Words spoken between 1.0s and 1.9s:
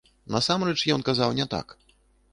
казаў не так.